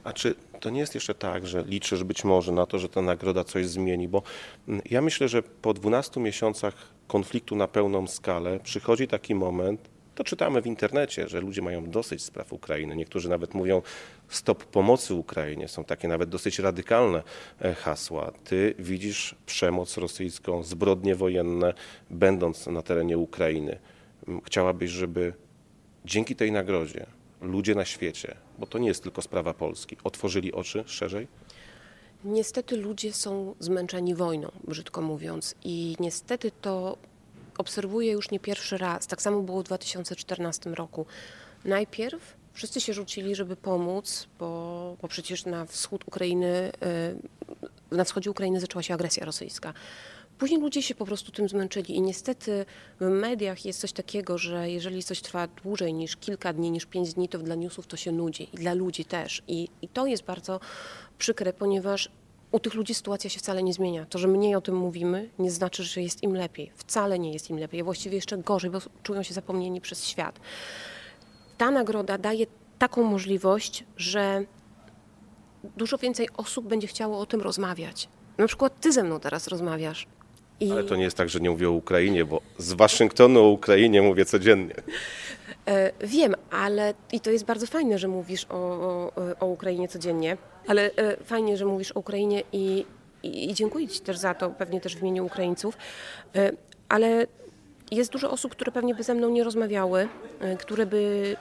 A 0.04 0.12
czy 0.12 0.34
to 0.60 0.70
nie 0.70 0.80
jest 0.80 0.94
jeszcze 0.94 1.14
tak, 1.14 1.46
że 1.46 1.64
liczysz 1.66 2.04
być 2.04 2.24
może 2.24 2.52
na 2.52 2.66
to, 2.66 2.78
że 2.78 2.88
ta 2.88 3.02
nagroda 3.02 3.44
coś 3.44 3.66
zmieni? 3.66 4.08
Bo 4.08 4.22
mm, 4.68 4.82
ja 4.90 5.02
myślę, 5.02 5.28
że 5.28 5.42
po 5.42 5.74
12 5.74 6.20
miesiącach 6.20 6.74
konfliktu 7.06 7.56
na 7.56 7.68
pełną 7.68 8.06
skalę 8.06 8.60
przychodzi 8.60 9.08
taki 9.08 9.34
moment, 9.34 9.88
To 10.16 10.24
czytamy 10.24 10.62
w 10.62 10.66
internecie, 10.66 11.28
że 11.28 11.40
ludzie 11.40 11.62
mają 11.62 11.90
dosyć 11.90 12.22
spraw 12.22 12.52
Ukrainy. 12.52 12.96
Niektórzy 12.96 13.28
nawet 13.28 13.54
mówią 13.54 13.82
stop 14.28 14.64
pomocy 14.64 15.14
Ukrainie. 15.14 15.68
Są 15.68 15.84
takie 15.84 16.08
nawet 16.08 16.28
dosyć 16.28 16.58
radykalne 16.58 17.22
e, 17.60 17.74
hasła. 17.74 18.32
Ty 18.44 18.74
widzisz 18.78 19.34
przemoc 19.46 19.96
rosyjską, 19.96 20.62
zbrodnie 20.62 21.14
wojenne, 21.14 21.74
będąc 22.10 22.66
na 22.66 22.82
terenie 22.82 23.18
Ukrainy. 23.18 23.78
Chciałabyś, 24.44 24.90
żeby 24.90 25.32
dzięki 26.06 26.36
tej 26.36 26.52
nagrodzie 26.52 27.06
ludzie 27.40 27.74
na 27.74 27.84
świecie, 27.84 28.36
bo 28.58 28.66
to 28.66 28.78
nie 28.78 28.88
jest 28.88 29.02
tylko 29.02 29.22
sprawa 29.22 29.54
Polski, 29.54 29.96
otworzyli 30.04 30.52
oczy 30.52 30.84
szerzej? 30.86 31.28
Niestety 32.24 32.76
ludzie 32.76 33.12
są 33.12 33.54
zmęczeni 33.60 34.14
wojną, 34.14 34.52
brzydko 34.68 35.02
mówiąc, 35.02 35.54
i 35.64 35.96
niestety 36.00 36.50
to 36.60 36.98
obserwuję 37.58 38.12
już 38.12 38.30
nie 38.30 38.40
pierwszy 38.40 38.78
raz. 38.78 39.06
Tak 39.06 39.22
samo 39.22 39.42
było 39.42 39.60
w 39.60 39.64
2014 39.64 40.70
roku. 40.70 41.06
Najpierw 41.64 42.36
wszyscy 42.52 42.80
się 42.80 42.92
rzucili, 42.92 43.34
żeby 43.34 43.56
pomóc, 43.56 44.26
bo, 44.38 44.96
bo 45.02 45.08
przecież 45.08 45.44
na 45.44 45.66
wschód 45.66 46.04
Ukrainy, 46.08 46.72
y, 47.92 47.96
na 47.96 48.04
wschodzie 48.04 48.30
Ukrainy 48.30 48.60
zaczęła 48.60 48.82
się 48.82 48.94
agresja 48.94 49.24
rosyjska. 49.24 49.72
Później 50.38 50.60
ludzie 50.60 50.82
się 50.82 50.94
po 50.94 51.06
prostu 51.06 51.32
tym 51.32 51.48
zmęczyli 51.48 51.96
i 51.96 52.00
niestety 52.00 52.66
w 53.00 53.04
mediach 53.04 53.64
jest 53.64 53.80
coś 53.80 53.92
takiego, 53.92 54.38
że 54.38 54.70
jeżeli 54.70 55.02
coś 55.02 55.20
trwa 55.20 55.46
dłużej 55.46 55.94
niż 55.94 56.16
kilka 56.16 56.52
dni, 56.52 56.70
niż 56.70 56.86
pięć 56.86 57.14
dni, 57.14 57.28
to 57.28 57.38
dla 57.38 57.54
newsów 57.54 57.86
to 57.86 57.96
się 57.96 58.12
nudzi 58.12 58.48
i 58.52 58.56
dla 58.56 58.74
ludzi 58.74 59.04
też. 59.04 59.42
I, 59.48 59.68
i 59.82 59.88
to 59.88 60.06
jest 60.06 60.24
bardzo 60.24 60.60
przykre, 61.18 61.52
ponieważ 61.52 62.08
u 62.52 62.60
tych 62.60 62.74
ludzi 62.74 62.94
sytuacja 62.94 63.30
się 63.30 63.38
wcale 63.38 63.62
nie 63.62 63.72
zmienia. 63.72 64.06
To, 64.10 64.18
że 64.18 64.28
mniej 64.28 64.54
o 64.54 64.60
tym 64.60 64.76
mówimy, 64.76 65.30
nie 65.38 65.50
znaczy, 65.50 65.84
że 65.84 66.02
jest 66.02 66.22
im 66.22 66.34
lepiej. 66.34 66.72
Wcale 66.76 67.18
nie 67.18 67.32
jest 67.32 67.50
im 67.50 67.58
lepiej, 67.58 67.82
właściwie 67.82 68.16
jeszcze 68.16 68.38
gorzej, 68.38 68.70
bo 68.70 68.78
czują 69.02 69.22
się 69.22 69.34
zapomnieni 69.34 69.80
przez 69.80 70.04
świat. 70.04 70.40
Ta 71.58 71.70
nagroda 71.70 72.18
daje 72.18 72.46
taką 72.78 73.02
możliwość, 73.02 73.84
że 73.96 74.44
dużo 75.76 75.98
więcej 75.98 76.28
osób 76.36 76.66
będzie 76.66 76.86
chciało 76.86 77.18
o 77.18 77.26
tym 77.26 77.40
rozmawiać. 77.40 78.08
Na 78.38 78.46
przykład 78.46 78.80
ty 78.80 78.92
ze 78.92 79.02
mną 79.02 79.20
teraz 79.20 79.48
rozmawiasz. 79.48 80.06
I... 80.60 80.72
Ale 80.72 80.84
to 80.84 80.96
nie 80.96 81.04
jest 81.04 81.16
tak, 81.16 81.28
że 81.28 81.40
nie 81.40 81.50
mówię 81.50 81.68
o 81.68 81.72
Ukrainie, 81.72 82.24
bo 82.24 82.40
z 82.58 82.72
Waszyngtonu 82.72 83.40
o 83.40 83.48
Ukrainie 83.48 84.02
mówię 84.02 84.24
codziennie. 84.24 84.74
E, 85.68 85.92
wiem, 86.00 86.34
ale 86.50 86.94
i 87.12 87.20
to 87.20 87.30
jest 87.30 87.44
bardzo 87.44 87.66
fajne, 87.66 87.98
że 87.98 88.08
mówisz 88.08 88.46
o, 88.50 88.54
o, 88.54 89.12
o 89.40 89.46
Ukrainie 89.46 89.88
codziennie, 89.88 90.36
ale 90.66 90.90
e, 90.96 91.16
fajnie, 91.24 91.56
że 91.56 91.66
mówisz 91.66 91.92
o 91.92 92.00
Ukrainie 92.00 92.42
i, 92.52 92.84
i, 93.22 93.50
i, 93.50 93.54
dziękuję 93.54 93.88
Ci 93.88 94.00
też 94.00 94.18
za 94.18 94.34
to, 94.34 94.50
pewnie 94.50 94.80
też 94.80 94.96
w 94.96 95.00
imieniu 95.00 95.26
Ukraińców, 95.26 95.76
e, 96.36 96.52
ale 96.88 97.26
jest 97.90 98.12
dużo 98.12 98.30
osób, 98.30 98.52
które 98.52 98.72
pewnie 98.72 98.94
by 98.94 99.02
ze 99.02 99.14
mną 99.14 99.30
nie 99.30 99.44
rozmawiały, 99.44 100.08
które 100.58 100.86
by 100.86 101.36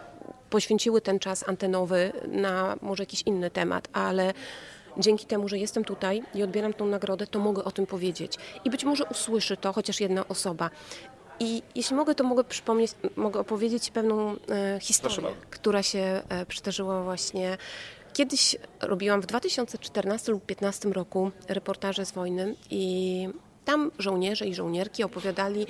poświęciły 0.49 1.01
ten 1.01 1.19
czas 1.19 1.49
antenowy 1.49 2.11
na 2.27 2.77
może 2.81 3.03
jakiś 3.03 3.21
inny 3.21 3.51
temat, 3.51 3.87
ale 3.93 4.33
dzięki 4.97 5.25
temu, 5.25 5.47
że 5.47 5.57
jestem 5.57 5.83
tutaj 5.83 6.23
i 6.33 6.43
odbieram 6.43 6.73
tą 6.73 6.85
nagrodę, 6.85 7.27
to 7.27 7.39
mogę 7.39 7.63
o 7.63 7.71
tym 7.71 7.85
powiedzieć. 7.85 8.37
I 8.65 8.69
być 8.69 8.83
może 8.83 9.05
usłyszy 9.05 9.57
to 9.57 9.73
chociaż 9.73 9.99
jedna 9.99 10.27
osoba. 10.27 10.69
I 11.39 11.63
jeśli 11.75 11.95
mogę, 11.95 12.15
to 12.15 12.23
mogę 12.23 12.43
przypomnieć, 12.43 12.91
mogę 13.15 13.39
opowiedzieć 13.39 13.91
pewną 13.91 14.35
e, 14.49 14.79
historię, 14.81 15.29
która 15.49 15.83
się 15.83 16.21
e, 16.29 16.45
przydarzyła 16.45 17.03
właśnie 17.03 17.57
Kiedyś 18.15 18.55
robiłam 18.81 19.21
w 19.21 19.25
2014 19.25 20.31
lub 20.31 20.41
2015 20.41 20.89
roku 20.89 21.31
reportaże 21.47 22.05
z 22.05 22.11
wojny 22.11 22.55
i 22.69 23.27
tam 23.65 23.91
żołnierze 23.99 24.45
i 24.45 24.55
żołnierki 24.55 25.03
opowiadali 25.03 25.65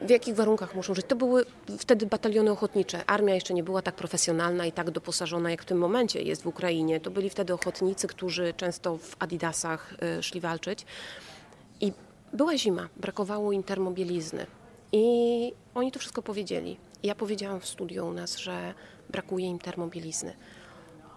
w 0.00 0.10
jakich 0.10 0.34
warunkach 0.34 0.74
muszą 0.74 0.94
żyć. 0.94 1.06
To 1.06 1.16
były 1.16 1.44
wtedy 1.78 2.06
bataliony 2.06 2.50
ochotnicze. 2.50 3.04
Armia 3.06 3.34
jeszcze 3.34 3.54
nie 3.54 3.62
była 3.62 3.82
tak 3.82 3.94
profesjonalna 3.94 4.66
i 4.66 4.72
tak 4.72 4.90
doposażona, 4.90 5.50
jak 5.50 5.62
w 5.62 5.64
tym 5.64 5.78
momencie 5.78 6.22
jest 6.22 6.42
w 6.42 6.46
Ukrainie. 6.46 7.00
To 7.00 7.10
byli 7.10 7.30
wtedy 7.30 7.54
ochotnicy, 7.54 8.08
którzy 8.08 8.54
często 8.56 8.96
w 8.96 9.16
adidasach 9.18 9.94
e, 10.02 10.22
szli 10.22 10.40
walczyć. 10.40 10.86
I 11.80 11.92
była 12.32 12.56
zima, 12.56 12.88
brakowało 12.96 13.52
im 13.52 13.62
termobielizny. 13.62 14.46
I 14.92 15.52
oni 15.74 15.92
to 15.92 15.98
wszystko 15.98 16.22
powiedzieli. 16.22 16.76
Ja 17.02 17.14
powiedziałam 17.14 17.60
w 17.60 17.66
studiu 17.66 18.06
u 18.06 18.12
nas, 18.12 18.36
że 18.36 18.74
brakuje 19.10 19.46
im 19.46 19.58
termobielizny. 19.58 20.32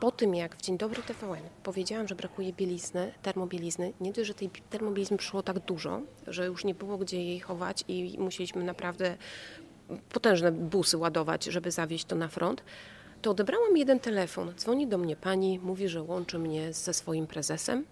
Po 0.04 0.12
tym, 0.12 0.36
jak 0.36 0.56
w 0.56 0.62
Dzień 0.62 0.78
Dobry 0.78 1.04
TVN 1.04 1.44
powiedziałam, 1.64 2.08
że 2.08 2.16
brakuje 2.16 2.54
bielizny, 2.54 3.12
termobielizny, 3.22 3.94
nie 4.02 4.14
dość, 4.14 4.28
że 4.28 4.34
tej 4.34 4.50
termobielizny 4.50 5.18
przyszło 5.18 5.44
tak 5.44 5.60
dużo, 5.60 6.02
że 6.28 6.46
już 6.46 6.66
nie 6.66 6.76
było 6.76 6.98
gdzie 6.98 7.24
jej 7.24 7.40
chować 7.40 7.84
i 7.88 8.16
musieliśmy 8.20 8.64
naprawdę 8.64 9.18
potężne 10.10 10.52
busy 10.52 10.98
ładować, 10.98 11.46
żeby 11.46 11.72
zawieźć 11.72 12.06
to 12.06 12.16
na 12.16 12.28
front, 12.28 12.64
to 13.22 13.32
odebrałam 13.32 13.78
jeden 13.78 14.00
telefon. 14.00 14.54
Dzwoni 14.58 14.88
do 14.88 14.98
mnie 14.98 15.16
pani, 15.16 15.60
mówi, 15.60 15.88
że 15.88 16.02
łączy 16.02 16.40
mnie 16.40 16.74
ze 16.74 16.94
swoim 16.94 17.28
prezesem. 17.28 17.86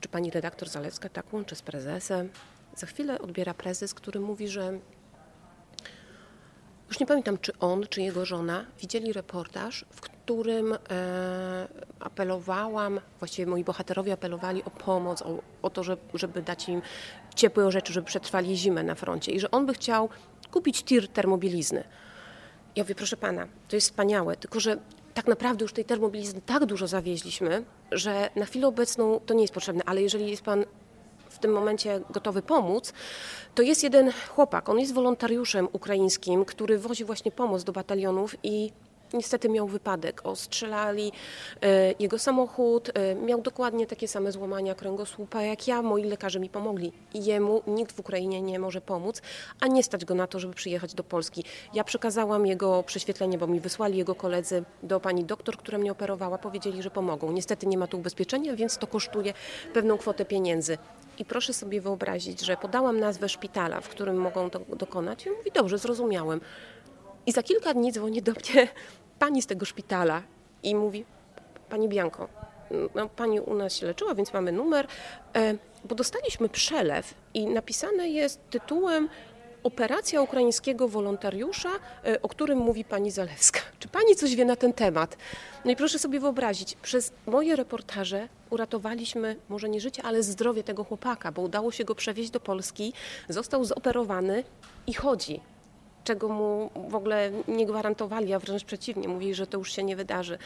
Czy 0.00 0.08
pani 0.08 0.30
redaktor 0.30 0.68
Zalewska 0.68 1.08
tak 1.08 1.32
łączy 1.32 1.54
z 1.54 1.62
prezesem? 1.62 2.28
Za 2.76 2.86
chwilę 2.86 3.18
odbiera 3.18 3.54
prezes, 3.54 3.94
który 3.94 4.20
mówi, 4.20 4.48
że 4.48 4.78
już 6.88 7.00
nie 7.00 7.06
pamiętam, 7.06 7.38
czy 7.38 7.58
on, 7.58 7.86
czy 7.90 8.02
jego 8.02 8.24
żona 8.24 8.66
widzieli 8.80 9.12
reportaż, 9.12 9.84
w 9.90 10.00
którym 10.00 10.11
e, 10.90 11.68
apelowałam, 12.00 13.00
właściwie 13.18 13.46
moi 13.46 13.64
bohaterowie 13.64 14.12
apelowali 14.12 14.64
o 14.64 14.70
pomoc, 14.70 15.22
o, 15.22 15.38
o 15.62 15.70
to, 15.70 15.82
żeby, 15.82 16.02
żeby 16.14 16.42
dać 16.42 16.68
im 16.68 16.82
ciepłe 17.34 17.72
rzeczy, 17.72 17.92
żeby 17.92 18.06
przetrwali 18.06 18.56
zimę 18.56 18.82
na 18.82 18.94
froncie 18.94 19.32
i 19.32 19.40
że 19.40 19.50
on 19.50 19.66
by 19.66 19.74
chciał 19.74 20.08
kupić 20.50 20.82
tir 20.82 21.08
termobilizny. 21.08 21.84
Ja 22.76 22.82
mówię, 22.82 22.94
proszę 22.94 23.16
pana, 23.16 23.48
to 23.68 23.76
jest 23.76 23.90
wspaniałe, 23.90 24.36
tylko 24.36 24.60
że 24.60 24.76
tak 25.14 25.26
naprawdę 25.26 25.64
już 25.64 25.72
tej 25.72 25.84
termobilizny 25.84 26.40
tak 26.46 26.66
dużo 26.66 26.86
zawieźliśmy, 26.86 27.64
że 27.92 28.30
na 28.36 28.44
chwilę 28.44 28.66
obecną 28.66 29.20
to 29.26 29.34
nie 29.34 29.42
jest 29.42 29.54
potrzebne, 29.54 29.82
ale 29.86 30.02
jeżeli 30.02 30.30
jest 30.30 30.42
pan 30.42 30.64
w 31.28 31.38
tym 31.38 31.52
momencie 31.52 32.00
gotowy 32.10 32.42
pomóc, 32.42 32.92
to 33.54 33.62
jest 33.62 33.82
jeden 33.82 34.12
chłopak, 34.28 34.68
on 34.68 34.78
jest 34.78 34.94
wolontariuszem 34.94 35.68
ukraińskim, 35.72 36.44
który 36.44 36.78
wozi 36.78 37.04
właśnie 37.04 37.32
pomoc 37.32 37.64
do 37.64 37.72
batalionów 37.72 38.36
i 38.42 38.72
niestety 39.14 39.48
miał 39.48 39.68
wypadek. 39.68 40.20
Ostrzelali 40.24 41.12
e, 41.62 41.94
jego 41.98 42.18
samochód, 42.18 42.90
e, 42.94 43.14
miał 43.14 43.40
dokładnie 43.40 43.86
takie 43.86 44.08
same 44.08 44.32
złamania 44.32 44.74
kręgosłupa 44.74 45.42
jak 45.42 45.68
ja. 45.68 45.82
Moi 45.82 46.04
lekarze 46.04 46.40
mi 46.40 46.48
pomogli. 46.48 46.92
Jemu 47.14 47.62
nikt 47.66 47.96
w 47.96 48.00
Ukrainie 48.00 48.42
nie 48.42 48.58
może 48.58 48.80
pomóc, 48.80 49.22
a 49.60 49.66
nie 49.66 49.82
stać 49.82 50.04
go 50.04 50.14
na 50.14 50.26
to, 50.26 50.38
żeby 50.38 50.54
przyjechać 50.54 50.94
do 50.94 51.04
Polski. 51.04 51.44
Ja 51.74 51.84
przekazałam 51.84 52.46
jego 52.46 52.82
prześwietlenie, 52.82 53.38
bo 53.38 53.46
mi 53.46 53.60
wysłali 53.60 53.98
jego 53.98 54.14
koledzy 54.14 54.64
do 54.82 55.00
pani 55.00 55.24
doktor, 55.24 55.56
która 55.56 55.78
mnie 55.78 55.92
operowała. 55.92 56.38
Powiedzieli, 56.38 56.82
że 56.82 56.90
pomogą. 56.90 57.32
Niestety 57.32 57.66
nie 57.66 57.78
ma 57.78 57.86
tu 57.86 57.98
ubezpieczenia, 57.98 58.56
więc 58.56 58.78
to 58.78 58.86
kosztuje 58.86 59.34
pewną 59.74 59.98
kwotę 59.98 60.24
pieniędzy. 60.24 60.78
I 61.18 61.24
proszę 61.24 61.52
sobie 61.52 61.80
wyobrazić, 61.80 62.40
że 62.40 62.56
podałam 62.56 63.00
nazwę 63.00 63.28
szpitala, 63.28 63.80
w 63.80 63.88
którym 63.88 64.16
mogą 64.16 64.50
to 64.50 64.58
dokonać. 64.58 65.26
I 65.26 65.30
mówi, 65.30 65.50
dobrze, 65.54 65.78
zrozumiałem. 65.78 66.40
I 67.26 67.32
za 67.32 67.42
kilka 67.42 67.74
dni 67.74 67.92
dzwoni 67.92 68.22
do 68.22 68.32
mnie 68.32 68.68
pani 69.22 69.42
z 69.42 69.46
tego 69.46 69.64
szpitala 69.64 70.22
i 70.62 70.74
mówi, 70.74 71.04
pani 71.68 71.88
Bianko, 71.88 72.28
no, 72.94 73.08
pani 73.08 73.40
u 73.40 73.54
nas 73.54 73.76
się 73.76 73.86
leczyła, 73.86 74.14
więc 74.14 74.32
mamy 74.32 74.52
numer, 74.52 74.86
e, 75.36 75.54
bo 75.84 75.94
dostaliśmy 75.94 76.48
przelew 76.48 77.14
i 77.34 77.46
napisane 77.46 78.08
jest 78.08 78.40
tytułem 78.50 79.08
Operacja 79.62 80.22
ukraińskiego 80.22 80.88
wolontariusza, 80.88 81.70
e, 82.04 82.22
o 82.22 82.28
którym 82.28 82.58
mówi 82.58 82.84
pani 82.84 83.10
Zalewska. 83.10 83.60
Czy 83.80 83.88
pani 83.88 84.16
coś 84.16 84.34
wie 84.34 84.44
na 84.44 84.56
ten 84.56 84.72
temat? 84.72 85.16
No 85.64 85.70
i 85.70 85.76
proszę 85.76 85.98
sobie 85.98 86.20
wyobrazić, 86.20 86.76
przez 86.76 87.12
moje 87.26 87.56
reportaże 87.56 88.28
uratowaliśmy 88.50 89.36
może 89.48 89.68
nie 89.68 89.80
życie, 89.80 90.02
ale 90.02 90.22
zdrowie 90.22 90.64
tego 90.64 90.84
chłopaka, 90.84 91.32
bo 91.32 91.42
udało 91.42 91.72
się 91.72 91.84
go 91.84 91.94
przewieźć 91.94 92.30
do 92.30 92.40
Polski, 92.40 92.92
został 93.28 93.64
zoperowany 93.64 94.44
i 94.86 94.94
chodzi 94.94 95.40
czego 96.04 96.28
mu 96.28 96.70
w 96.88 96.94
ogóle 96.94 97.30
nie 97.48 97.66
gwarantowali, 97.66 98.34
a 98.34 98.38
wręcz 98.38 98.64
przeciwnie, 98.64 99.08
mówili, 99.08 99.34
że 99.34 99.46
to 99.46 99.58
już 99.58 99.72
się 99.72 99.82
nie 99.82 99.96
wydarzy. 99.96 100.38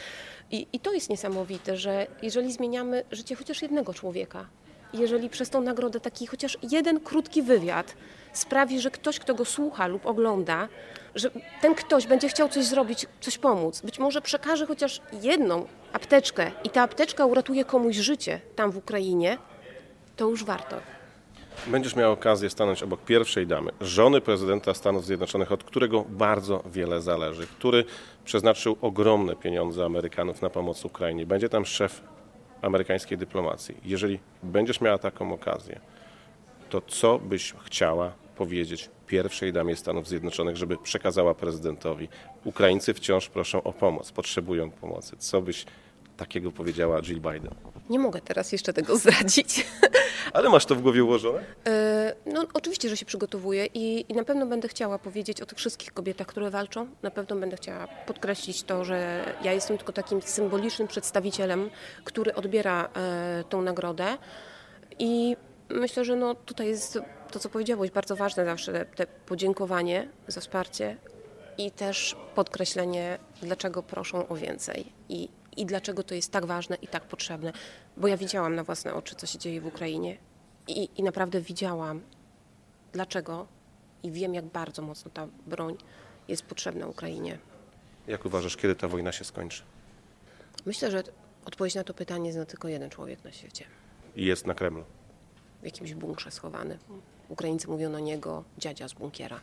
I, 0.51 0.67
I 0.73 0.81
to 0.81 0.93
jest 0.93 1.11
niesamowite, 1.11 1.77
że 1.77 2.07
jeżeli 2.23 2.53
zmieniamy 2.53 3.05
życie 3.13 3.35
chociaż 3.35 3.63
jednego 3.63 3.95
człowieka, 3.95 4.47
jeżeli 4.93 5.29
przez 5.29 5.51
tą 5.51 5.61
nagrodę 5.61 6.01
taki 6.01 6.27
chociaż 6.27 6.59
jeden 6.63 7.01
krótki 7.01 7.43
wywiad 7.43 7.95
sprawi, 8.33 8.81
że 8.81 8.91
ktoś, 8.91 9.19
kto 9.19 9.35
go 9.35 9.45
słucha 9.45 9.87
lub 9.87 10.07
ogląda, 10.07 10.69
że 11.15 11.31
ten 11.61 11.75
ktoś 11.75 12.07
będzie 12.07 12.29
chciał 12.29 12.49
coś 12.49 12.65
zrobić, 12.65 13.07
coś 13.21 13.39
pomóc, 13.39 13.81
być 13.81 13.99
może 13.99 14.21
przekaże 14.21 14.67
chociaż 14.67 15.01
jedną 15.23 15.67
apteczkę 15.93 16.51
i 16.65 16.71
ta 16.71 16.83
apteczka 16.83 17.27
uratuje 17.27 17.65
komuś 17.65 17.97
życie 17.97 18.41
tam 18.57 18.71
w 18.71 18.77
Ukrainie, 18.77 19.39
to 20.17 20.29
już 20.29 20.45
warto. 20.45 20.96
Będziesz 21.67 21.97
miał 21.97 22.13
okazję 22.13 22.51
stanąć 22.51 22.83
obok 22.83 23.05
pierwszej 23.05 23.47
damy, 23.47 23.71
żony 23.81 24.21
prezydenta 24.21 24.75
Stanów 24.75 25.05
Zjednoczonych, 25.05 25.53
od 25.53 25.65
którego 25.65 26.05
bardzo 26.09 26.63
wiele 26.67 27.01
zależy, 27.01 27.47
który 27.47 27.85
przeznaczył 28.25 28.77
ogromne 28.81 29.37
pieniądze 29.37 29.85
Amerykanów 29.85 30.43
na 30.43 30.51
pomoc 30.51 30.85
Ukrainie. 30.85 31.27
Będzie 31.27 31.49
tam 31.49 31.67
szef 31.67 32.01
amerykańskiej 32.63 33.19
dyplomacji. 33.19 33.77
Jeżeli 33.85 34.19
będziesz 34.43 34.81
miała 34.81 34.99
taką 34.99 35.33
okazję, 35.33 35.81
to 36.71 36.81
co 36.81 37.19
byś 37.19 37.55
chciała 37.65 38.13
powiedzieć 38.37 38.91
pierwszej 39.07 39.53
damie 39.53 39.77
Stanów 39.77 40.09
Zjednoczonych, 40.09 40.57
żeby 40.57 40.77
przekazała 40.77 41.35
prezydentowi. 41.35 42.09
Ukraińcy 42.45 42.95
wciąż 42.95 43.29
proszą 43.29 43.63
o 43.63 43.73
pomoc, 43.73 44.13
potrzebują 44.13 44.71
pomocy. 44.71 45.17
Co 45.19 45.43
byś 45.43 45.65
takiego 46.17 46.53
powiedziała 46.53 47.03
Jill 47.03 47.21
Biden? 47.21 47.55
Nie 47.91 47.99
mogę 47.99 48.21
teraz 48.21 48.53
jeszcze 48.53 48.73
tego 48.73 48.97
zdradzić. 48.99 49.67
Ale 50.33 50.49
masz 50.49 50.67
to 50.67 50.75
w 50.75 50.83
głowie 50.83 51.05
ułożone? 51.05 51.45
E, 51.67 52.15
No, 52.27 52.47
oczywiście, 52.55 52.89
że 52.89 52.97
się 52.97 53.07
przygotowuję 53.07 53.67
i, 53.67 54.05
i 54.09 54.15
na 54.15 54.25
pewno 54.25 54.47
będę 54.47 54.69
chciała 54.69 54.99
powiedzieć 54.99 55.41
o 55.41 55.47
tych 55.47 55.59
wszystkich 55.59 55.93
kobietach, 55.93 56.27
które 56.27 56.51
walczą. 56.51 56.87
Na 57.03 57.11
pewno 57.11 57.37
będę 57.37 57.57
chciała 57.57 57.89
podkreślić 58.07 58.63
to, 58.63 58.85
że 58.85 59.25
ja 59.43 59.53
jestem 59.53 59.77
tylko 59.79 59.93
takim 59.93 60.23
symbolicznym 60.23 60.89
przedstawicielem, 60.89 61.71
który 62.05 62.35
odbiera 62.35 62.89
e, 62.97 63.45
tą 63.49 63.63
nagrodę. 63.63 64.19
I 64.99 65.37
myślę, 65.69 66.05
że 66.05 66.17
no, 66.17 66.35
tutaj 66.35 66.67
jest 66.67 66.99
to, 67.31 67.39
co 67.39 67.49
powiedziałeś, 67.49 67.91
bardzo 67.91 68.17
ważne 68.17 68.45
zawsze, 68.45 68.85
te 68.85 69.07
podziękowanie 69.07 70.09
za 70.29 70.41
wsparcie 70.41 70.97
i 71.59 71.71
też 71.71 72.17
podkreślenie, 72.35 73.19
dlaczego 73.43 73.83
proszą 73.83 74.29
o 74.29 74.37
więcej 74.37 74.93
i, 75.09 75.29
i 75.57 75.67
dlaczego 75.67 76.03
to 76.03 76.15
jest 76.15 76.33
tak 76.33 76.47
ważne 76.47 76.77
i 76.83 76.89
tak 76.89 77.05
potrzebne. 77.05 77.53
Bo 77.97 78.09
ja 78.09 78.17
widziałam 78.17 78.55
na 78.55 78.65
własne 78.65 78.95
oczy, 78.95 79.15
co 79.15 79.27
się 79.27 79.39
dzieje 79.39 79.61
w 79.61 79.67
Ukrainie 79.67 80.19
i, 80.69 80.89
i 80.97 81.03
naprawdę 81.03 81.41
widziałam, 81.41 82.01
dlaczego 82.93 83.47
i 84.03 84.11
wiem, 84.11 84.35
jak 84.35 84.45
bardzo 84.45 84.83
mocno 84.83 85.11
ta 85.11 85.29
broń 85.47 85.77
jest 86.29 86.43
potrzebna 86.43 86.87
Ukrainie. 86.87 87.39
Jak 88.07 88.25
uważasz, 88.25 88.57
kiedy 88.57 88.75
ta 88.75 88.89
wojna 88.89 89.13
się 89.13 89.25
skończy? 89.25 89.63
Myślę, 90.67 90.91
że 90.91 91.03
odpowiedź 91.45 91.75
na 91.75 91.85
to 91.85 91.95
pytanie 91.95 92.33
zna 92.33 92.45
tylko 92.47 92.69
jeden 92.69 92.91
człowiek 92.91 93.25
na 93.25 93.33
świecie. 93.33 93.65
I 94.17 94.25
jest 94.25 94.47
na 94.47 94.55
Kremlu. 94.55 94.85
W 95.63 95.65
jakimś 95.65 95.95
bunkrze 95.95 96.31
schowany. 96.31 96.79
Ukraińcy 97.29 97.69
mówią 97.69 97.91
na 97.91 98.01
niego 98.01 98.45
dziadzia 98.59 98.89
z 98.89 98.93
bunkiera. 98.93 99.41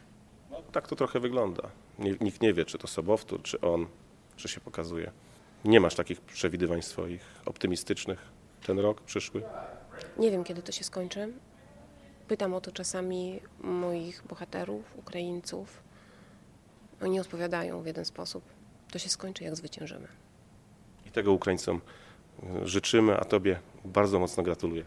No, 0.52 0.62
tak 0.72 0.88
to 0.88 0.96
trochę 0.96 1.20
wygląda. 1.20 1.70
Nikt 2.00 2.42
nie 2.42 2.54
wie, 2.54 2.66
czy 2.66 2.78
to 2.78 2.88
Sobowtór, 2.88 3.42
czy 3.42 3.62
on, 3.62 3.88
czy 4.36 4.48
się 4.48 4.62
pokazuje. 4.62 5.12
Nie 5.66 5.80
masz 5.80 5.96
takich 5.96 6.22
przewidywań 6.22 6.82
swoich 6.82 7.42
optymistycznych 7.46 8.20
ten 8.66 8.80
rok 8.80 9.02
przyszły? 9.02 9.44
Nie 10.18 10.32
wiem, 10.32 10.44
kiedy 10.44 10.62
to 10.62 10.72
się 10.72 10.84
skończy. 10.84 11.34
Pytam 12.28 12.54
o 12.54 12.62
to 12.62 12.72
czasami 12.72 13.40
moich 13.60 14.24
bohaterów, 14.30 14.98
Ukraińców. 14.98 15.84
Oni 17.02 17.20
odpowiadają 17.20 17.82
w 17.82 17.86
jeden 17.86 18.06
sposób. 18.06 18.44
To 18.92 19.00
się 19.00 19.10
skończy, 19.10 19.44
jak 19.44 19.56
zwyciężymy. 19.56 20.08
I 21.06 21.12
tego 21.12 21.32
Ukraińcom 21.32 21.82
y, 22.64 22.68
życzymy, 22.68 23.18
a 23.18 23.26
Tobie 23.26 23.60
bardzo 23.86 24.20
mocno 24.20 24.44
gratuluję. 24.44 24.84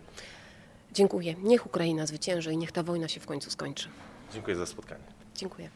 Dziękuję. 0.92 1.34
Niech 1.42 1.66
Ukraina 1.66 2.06
zwycięży 2.06 2.52
i 2.52 2.56
niech 2.56 2.72
ta 2.72 2.82
wojna 2.82 3.08
się 3.08 3.20
w 3.20 3.26
końcu 3.26 3.50
skończy. 3.50 3.88
Dziękuję 4.32 4.56
za 4.56 4.66
spotkanie. 4.66 5.04
Dziękuję. 5.34 5.70